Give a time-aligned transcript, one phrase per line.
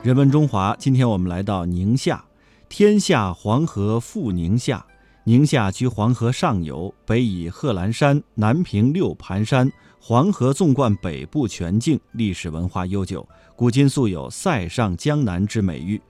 [0.00, 2.24] 人文中华，今天我们来到宁夏，
[2.68, 4.84] 天下黄河赴宁夏。
[5.24, 16.00] 宁夏居黄河上游，北倚贺兰山，南平六盘山，黄河纵贯北部全境，历史文化悠久，古今素有“塞上江南”之美誉。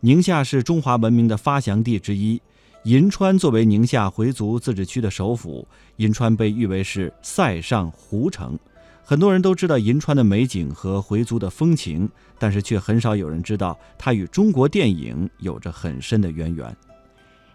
[0.00, 2.40] 宁夏是中华文明的发祥地之一。
[2.84, 5.66] 银川作为宁夏回族自治区的首府，
[5.96, 8.56] 银川被誉为是“塞上湖城”。
[9.04, 12.08] 很多人都知道银川的美景和回族的风情，
[12.38, 16.74] 但是却很少有人知道它与中国电影有着很深的渊源。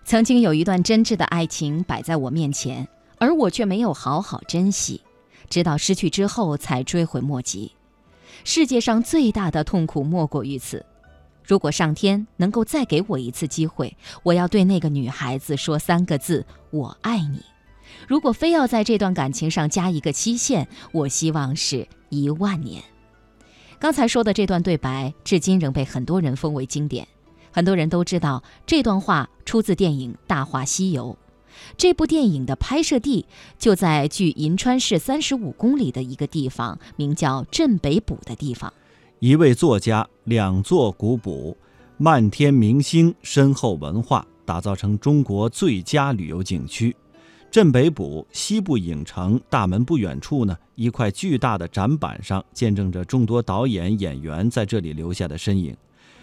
[0.03, 5.01] 曾经有一段真挚的爱情摆在我面前，而我却没有好好珍惜，
[5.49, 7.71] 直到失去之后才追悔莫及。
[8.43, 10.85] 世界上最大的痛苦莫过于此。
[11.43, 17.41] 如果上天能够再给我一次机会，我要对那个女孩子说三个字：我爱你。
[18.07, 22.83] 如果非要在这段感情上加一个期限，我希望是一万年。
[23.79, 27.07] 刚才说的这段对白，至今仍被很多人封为经典。
[27.51, 31.17] 很多人都知道这段话出自电影《大话西游》。
[31.75, 33.25] 这部电影的拍摄地
[33.57, 38.71] 就在距银川市三十五公里的一个地方，名叫镇北堡的地方。
[39.19, 41.55] 一位作家，两座古堡，
[41.97, 46.95] 漫天明星，深厚文化，打造成中国最佳旅游景区。
[47.49, 55.75] 镇北堡西部影城大门不远处呢，一块巨大的展板上见证着众多导演、演员在这里留下的身影。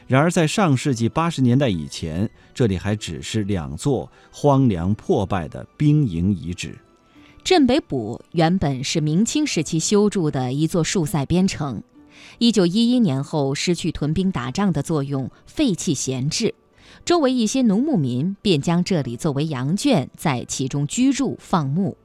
[0.06, 6.78] 然而，在上世纪八十年代以前，这里还只是两座荒凉破败的兵营遗址。
[7.42, 11.82] 镇北堡原本是明清时期修筑的一座戍塞边城，
[12.38, 16.54] 一九一一年后失去屯兵打仗的作用，废弃闲置。
[17.04, 21.96] 周围一些农牧民便将这里作为羊圈，在其中居住放牧。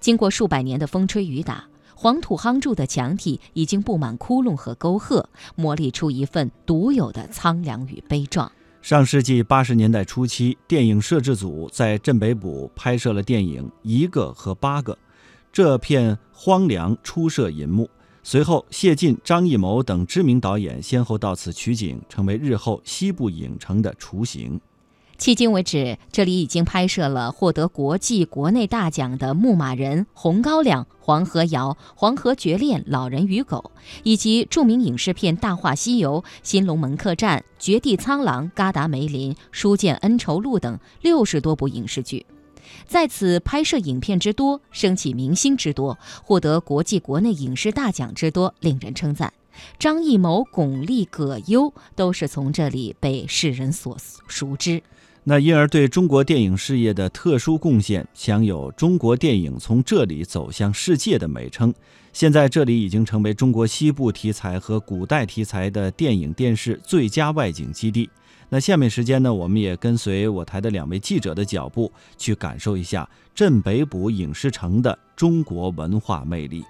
[0.00, 8.50] 经过数百年的风吹雨打，黄土夯筑的墙体已经布满窟窿和沟壑，磨砺出一份独有的苍凉与悲壮。
[8.80, 14.92] 上世纪八十年代初期，电影摄制组在镇北堡拍摄了电影《一个和八个》，
[15.52, 17.90] 这片荒凉初涉银幕。
[18.30, 24.60] 随后，谢晋、张艺谋等知名导演先后到此取景，成为日后西部影城的雏形。
[25.18, 33.72] 迄今为止，这里已经拍摄了获得国际、国内大奖的《牧马人》《红高粱》《黄河谣》《黄河绝恋》《老人与狗》，
[34.02, 42.26] 以及著名影视片《大话西游》《新龙门客栈》《绝地苍狼》《嘎达梅林》《书剑恩仇录》等六十多部影视剧。
[42.86, 49.32] 在此拍摄影片之多，升起明星之多，获得国际国内影视大奖之多，令人称赞。
[49.78, 53.96] 张艺谋、巩俐、葛优都是从这里被世人所
[54.28, 54.82] 熟知。
[55.24, 61.74] 那因而对中国电影事业的特殊贡献，享有“中国电影从这里走向世界”的美称。
[62.12, 68.10] 现在这里已经成为中国西部题材和古代题材的电影电视最佳外景基地。
[68.48, 76.64] 那下面时间呢，我们也跟随我台的两位记者的脚步，去感受一下镇北堡影视城的中国文化魅力。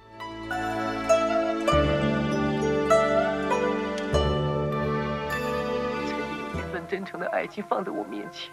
[6.53, 8.51] 一份真诚的爱情放在我面前，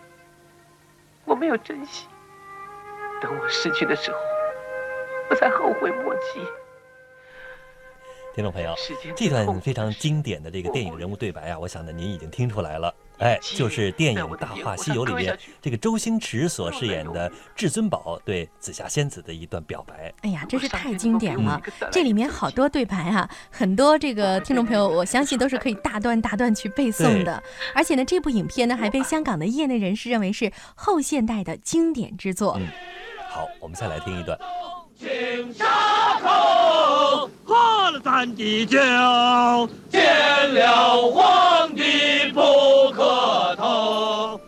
[1.25, 2.05] 我没有珍惜，
[3.21, 4.17] 等我失去的时候，
[5.31, 6.39] 我才后悔莫及。
[8.35, 8.75] 听众朋友，
[9.15, 12.93] 这段非常经典的这个电影人物对白啊，我想呢，您已经听出来了。
[13.17, 20.13] 哎，就是电影《大话西游》里面这个周星驰所饰演的至尊宝对紫霞仙子的一段表白。
[20.23, 21.61] 哎呀，真是太经典了！
[21.89, 27.41] 这里面好多对白啊，很多这个听众朋友，我相信都是可以大段大段去背诵的。
[27.73, 32.57] 而且呢，这部影片呢还被香港的业内人士认为是后现代的经典之作。
[32.59, 32.67] 嗯，
[33.29, 34.37] 好，我们再来听一段。
[38.15, 42.41] 喝了咱的酒，见了皇帝不
[42.93, 44.39] 磕头。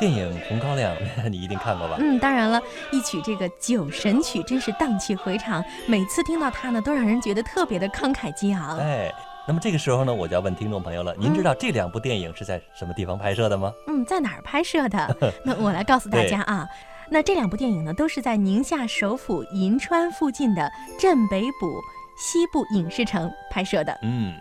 [0.00, 0.92] 电影《红高粱》，
[1.30, 1.96] 你一定看过吧？
[2.00, 2.60] 嗯，当然了，
[2.90, 8.76] 一曲这个酒神曲真是荡气回肠，每次听到它呢，都让人觉得特别的慷慨激昂。
[8.78, 9.12] 哎，
[9.46, 13.72] 那么这个时候呢，我就要问听众朋友了，您知道这两部电影是在什么地方拍摄的吗？
[13.86, 15.16] 嗯，在哪儿拍摄的？
[15.46, 16.66] 那我来告诉大家啊。
[17.10, 21.68] 那这两部电影呢，都是在宁夏首府银川附近的镇北堡
[22.16, 23.98] 西部影视城拍摄的。
[24.02, 24.40] 嗯，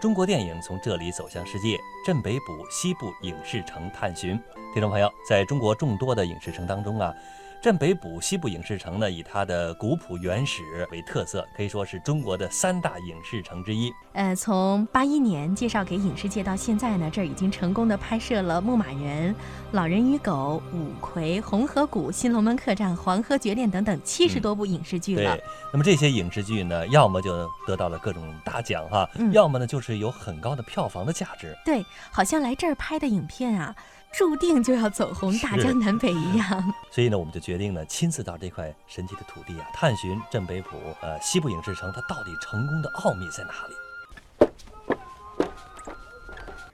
[0.00, 4.38] 中国电影从这里走向世界，镇北堡西部影视城探寻。
[4.74, 7.14] 听众朋友，在中国众多的影视城当中啊，
[7.60, 10.62] 镇北堡西部影视城呢，以它的古朴原始
[10.92, 13.92] 为特色，可以说是中国的三大影视城之一。
[14.12, 19.34] 呃，从八一年介绍给影视界到现在呢，这儿已经成功的拍摄了《牧马人》
[19.72, 25.36] 《老人与狗》《五魁》《红河谷》《新龙门客栈》《黄河绝恋》等等七十多部影视剧了。
[25.36, 31.56] 对，那么这些影视剧呢，要么就得到了各种大奖哈，要么呢就是有很高的票房的价值。
[31.64, 33.74] 对，好像来这儿拍的影片啊。
[34.12, 40.70] 注定就要走红大江南北一样，所以呢，我们就决定呢，亲自到这块神奇的土地啊，探寻镇北堡，
[41.00, 43.74] 呃，西部影视城它到底成功的奥秘在哪里。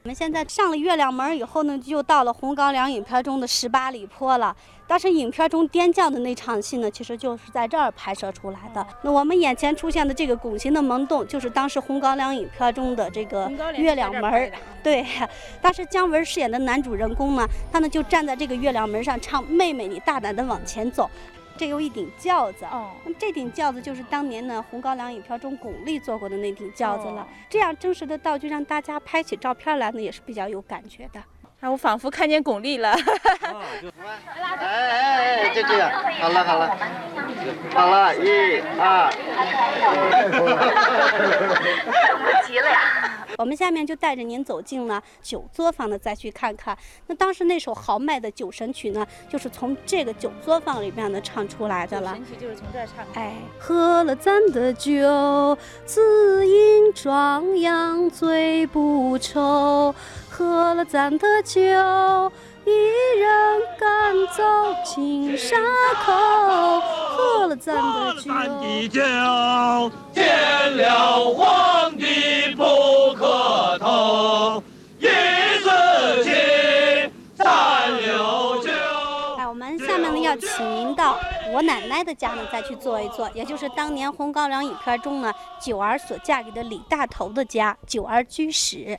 [0.05, 4.55] 我们现在上了月亮门以后呢，就到了《红高粱》影片中的十八里坡了。
[4.87, 8.87] 当时影片中颠轿的那场戏呢，其实就是在这儿拍摄出来的。
[9.03, 14.53] 那我们眼前出现的这个拱形的门洞，就是当时《红高粱》影片中的这个月亮门。
[14.83, 15.05] 对，
[15.63, 21.11] 当时姜文饰演的男主人公呢，他呢就站在这个月亮门上唱：“妹妹，你大胆的往前走。”
[21.57, 22.67] 这有一顶轿子，
[23.05, 27.27] 那么这顶轿子就是当年呢《红高粱》影片中巩俐坐过的那顶轿子了。
[27.49, 31.23] 这样真实的道具让大家拍起照片来呢，也是比较有感觉的。
[31.65, 32.91] 啊，我仿佛看见巩俐了。
[32.91, 35.91] 哎哎哎，就这样，
[36.21, 36.77] 好了好了，
[37.75, 39.11] 好了，一二。
[42.19, 43.11] 不急了呀。
[43.37, 46.79] 我们下面就带着您走进了酒作坊呢，再去看看。
[47.09, 52.15] 那当时那首豪迈的酒神曲呢，就是从这个酒作坊里面呢唱出来的了。
[52.15, 53.05] 神曲就是从这儿唱。
[53.15, 59.93] 哎，喝了咱的酒，自饮壮阳，醉不愁。
[60.31, 61.61] 喝了咱的酒，
[62.67, 64.43] 一人赶走
[64.85, 65.57] 金沙
[66.05, 66.13] 口。
[67.17, 68.15] 喝了咱的
[68.89, 69.01] 酒，
[70.13, 72.65] 见了皇帝不
[73.15, 74.63] 磕头。
[74.99, 75.07] 一
[75.63, 76.33] 字经，
[77.37, 78.71] 三六九。
[79.39, 81.19] 哎，我们下面呢要请您到
[81.53, 88.99] 我奶奶的家呢，再去坐一坐，也就是当年《红高粱》影片中呢，九儿所嫁给的李大头的家，九儿居室。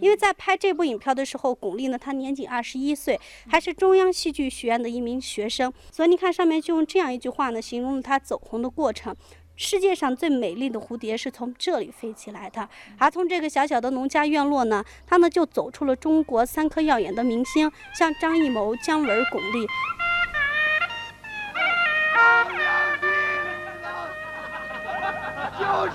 [0.00, 5.72] 因为在拍这部影片的时候，巩俐呢，她年仅二十一岁，还是中央戏剧学院的一名学生。
[5.90, 9.14] 所以你看，上面就用这样一句话呢，形容了她走红的过程：
[9.56, 12.68] 世界上最美丽的蝴蝶是从这里飞起来的。
[12.98, 19.66] 而从这个小小的农家院落呢，她呢就走出了中国三颗耀眼的明星，像张艺谋、姜文、巩俐。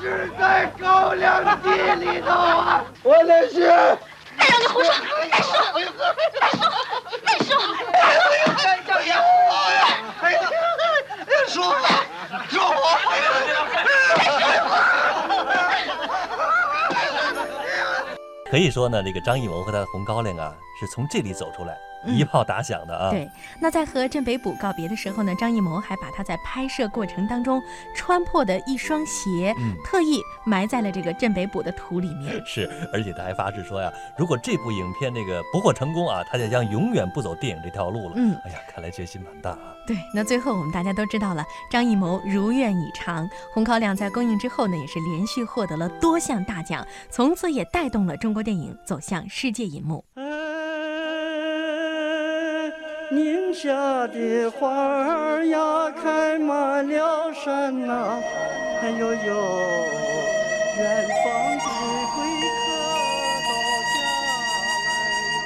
[0.01, 2.83] 是在高粱地里头啊！
[3.03, 3.97] 我那是。
[4.35, 4.91] 再让你胡说！
[5.29, 5.51] 再说！
[5.73, 6.67] 再说！
[7.23, 7.51] 再说！
[7.93, 7.97] 哎
[8.65, 9.19] 呀，叫爷好
[9.71, 9.77] 呀！
[10.21, 10.39] 哎呀，
[11.47, 11.67] 舒服，
[12.49, 12.75] 舒服！
[18.49, 18.89] 可以说。
[18.89, 20.53] 呢，那个张艺谋和他的红高粱啊，
[20.85, 21.77] 是从这里走出来。
[22.05, 23.11] 一炮打响的啊！
[23.11, 23.29] 对，
[23.61, 27.61] 那在和镇北堡告别的时候呢，张艺谋还把他在拍摄过程当中
[27.95, 32.43] 穿破的一双鞋，特意埋在了这个镇北堡的土里面。
[32.45, 38.15] 是，而且他还发誓说呀，如果这部影片那个不获成功啊，他就将永远不走电影这条路了。
[38.17, 39.73] 嗯，哎呀，看来决心蛮大啊。
[39.87, 50.03] 对，那最后我们大家都知道了，张艺谋如愿以偿，《红高粱》在公映之后呢，也是连续获得了多项大奖，从此也带动了中国电影走向世界银幕。
[53.13, 58.19] 宁夏的花儿呀，开满了山呐，
[58.81, 59.15] 哎呦呦，
[60.77, 61.65] 远方的
[62.15, 62.17] 贵
[62.57, 62.65] 客
[63.45, 63.47] 到
[63.93, 64.25] 家来
[65.29, 65.45] 哟。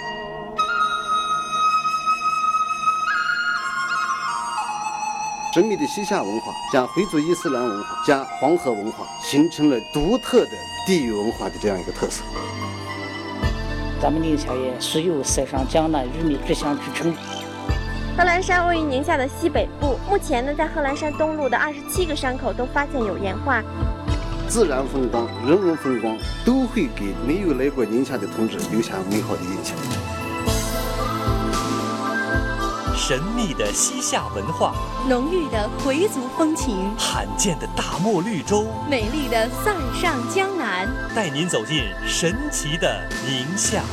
[5.53, 10.51] 神秘的西夏文化加回族伊斯兰文化加黄河文化，形成了独特的
[10.85, 12.23] 地域文化的这样一个特色。
[14.01, 17.13] 咱们宁夏也是有“塞上江南玉米之乡”之称。
[18.17, 23.61] 贺兰山位于宁夏的西北部，目前呢，在贺兰山东麓的二十七个山口都发现有岩画。
[24.47, 29.77] 自然风光、人文风光都会给没有来过宁夏的同志留下美好的印象。
[32.95, 34.73] 神秘的西夏文化，
[35.07, 43.83] 浓郁的回族风情，罕见的大漠绿洲，美丽的塞上江南，带您走进神奇的宁夏。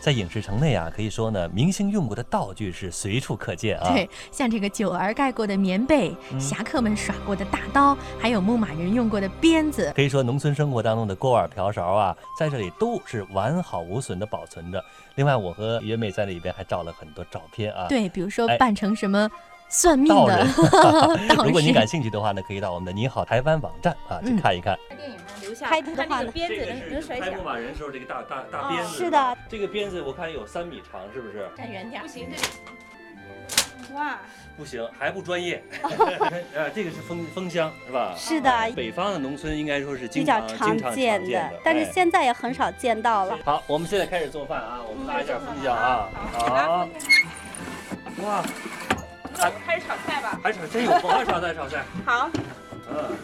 [0.00, 3.92] 在影视城内啊，可以说呢，明星用过的道具是随处可见啊。
[3.92, 9.92] 对，像这个九儿盖过的棉被，侠客们耍过的大刀，还有牧马人用过的鞭子。
[9.94, 14.82] 可以说，农村生活当中的锅碗瓢勺啊，在这里都是完好无损的保存着。
[15.16, 17.86] 另外，我和袁妹在里边还照了很多照片啊。
[17.86, 19.30] 对，比如说扮成什么。
[19.70, 20.46] 算命的。
[21.46, 24.76] 如果您感兴趣的话呢，可以到我们的“你好台湾”网站啊去看一看。
[24.96, 27.30] 电影呢留下开头的话呢，鞭子能能甩响。
[27.30, 28.98] 拍木马人时候这个大大大鞭子。
[28.98, 31.48] 是的，这个鞭子我看有三米长，是不是？
[31.56, 33.94] 站远点，不行这。
[33.94, 34.18] 哇，
[34.56, 35.62] 不行，还不专业。
[36.54, 38.14] 呃，这个是风风箱是吧？
[38.16, 38.50] 是的。
[38.76, 43.38] 北方的农村应该说是比较常见的，但是现在也很少见到了。
[43.44, 46.08] 好，我们现在开始做饭啊，我们拉一下风箱啊。
[46.32, 46.88] 好。
[48.22, 48.44] 哇，
[49.64, 50.40] 开始炒菜吧。
[50.42, 51.84] 还炒真有风，炒菜炒菜。
[52.04, 52.30] 好。
[52.90, 53.16] 嗯。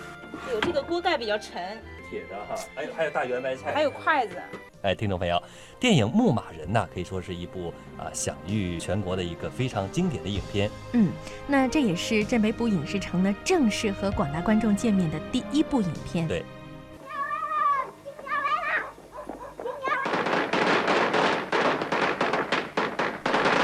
[0.53, 1.77] 有这个锅盖比较沉。
[2.09, 4.37] 铁的哈，还有还有大圆白菜，还有筷子。
[4.83, 5.43] 哎，听众朋友，
[5.81, 10.71] 电影《牧马人》呢，可以说是一部啊享誉全国的一个非常经典的影片。
[10.93, 11.11] 嗯，
[11.49, 16.29] 那这也是镇北堡影视城呢正式和广大观众见面的第一部影片。
[16.29, 16.45] 对。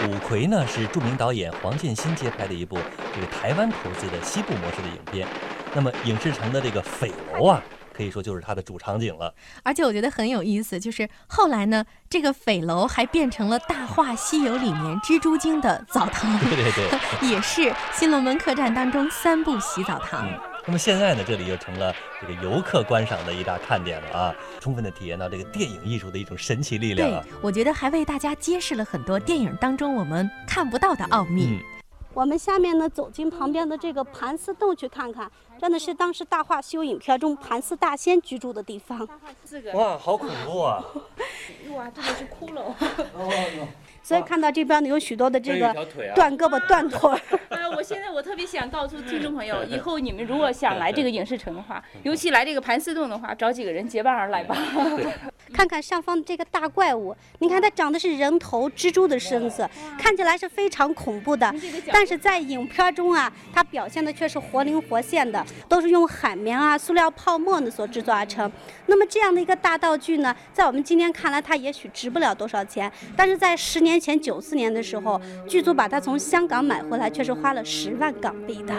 [0.09, 2.79] 五魁呢是著名导演黄建新接拍的一部
[3.15, 5.27] 这个台湾投资的西部模式的影片。
[5.75, 7.63] 那么影视城的这个匪楼啊。
[7.95, 16.89] 可以说就是它的主场景了，而且我觉得很有意思，就是后来呢，这个匪楼还变成了《大话西游》里面蜘蛛精的澡堂，对对对，
[17.29, 20.27] 也是新龙门客栈当中三部洗澡堂。
[20.65, 27.11] 那么现在呢，这里又成了这个游客观赏的一大看点了啊，充分的体验到这个电影艺术的一种神奇力量。
[27.11, 31.59] 对，我觉得还为大家揭示了很多电影当中我们看不到的奥秘。
[32.15, 35.29] 我们下面呢，走进旁边的这个盘丝洞去看看，
[35.59, 39.09] 真的是当时《大话西游》影片中盘丝大仙居住的地方。
[39.73, 40.85] 哇，好恐怖啊！
[41.75, 42.73] 哇，这个是骷髅。
[44.05, 45.73] 所以看到这边呢，有许多的这个
[46.15, 47.11] 断胳膊断腿。
[47.31, 47.39] 哎，
[47.77, 54.57] 我现在我特别想告诉听众朋友， 以后你们如果想来这个影视城的话， 尤其来这个盘丝洞的话，找几个人结伴而来吧。
[55.53, 59.69] 看看上方这个大怪物，你看它长的是人头蜘蛛的身子，
[59.99, 61.55] 看起来是非常恐怖的。
[61.93, 68.51] 但是在影片中啊，它表现的却是活灵活现的，都是用海绵啊、塑料泡沫呢所制作而成。
[68.87, 78.75] 那么这样的一个大道具呢，在我们今天看来，它也许值不了多少钱，但是在十年前九四年的时候，剧组把它从香港买回来，却是花了十万港币的。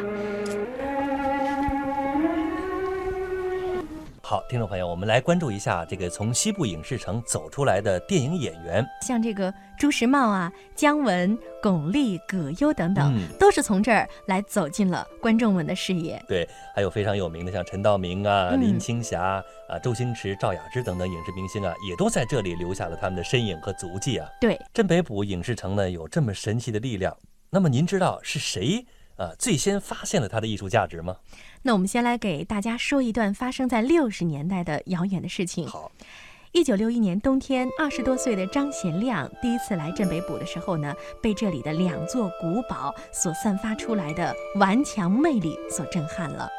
[4.26, 16.24] 好，听众朋友，我们来关注一下这个从西部影视城走出来的电影演员，像这个朱时茂啊、姜文、巩俐、葛优等等，都是从这儿来走进了观众们的视野。
[16.26, 24.30] 对，还有非常有名的像陈道明啊、林青霞啊、周星驰、赵雅芝等等影视明星啊，也都在这里留下了他们的身影和足迹啊。
[24.40, 27.14] 对，镇北堡影视城呢有这么神奇的力量，
[27.50, 28.86] 那么您知道是谁？
[29.16, 31.18] 呃，最先发现了它的艺术价值吗？
[31.62, 35.68] 那我们先来给大家说一段发生在六十年代的遥远的事情。
[35.68, 35.92] 好，
[36.52, 46.50] 一九六一年冬天，二十多岁的张贤亮第一次来镇北堡的时候呢，被这里的两座古堡所散发出来的顽强魅力所震撼了。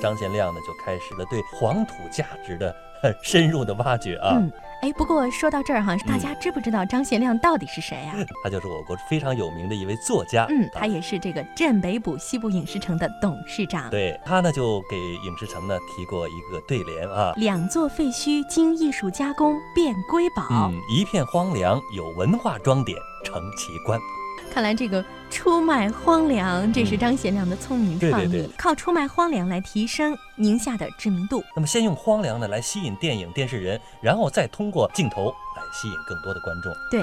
[0.00, 2.74] 张贤亮呢，就开始了对黄土价值的
[3.22, 4.36] 深入的挖掘啊。
[4.36, 4.50] 嗯
[4.82, 8.14] 哎，不过说到这儿哈，大家知不知道张贤亮到底是谁呀？
[8.42, 10.44] 他就是我国非常有名的一位作家。
[10.50, 13.88] 嗯，他也是这个镇北堡西部影视城的董事长。
[13.90, 24.00] 对他呢，就给影视城呢提过一个对联啊：两座废墟经艺术加工变瑰宝，嗯，一片荒凉有文化装点成奇观。
[24.52, 31.42] 看来这个出卖荒凉，这是张贤良的聪明创意，靠出卖荒凉来提升宁夏的知名度。
[31.56, 36.70] 那么，先用荒凉呢来吸引电影电视人，然后再通过镜头来吸引更多的观众。
[36.90, 37.02] 对。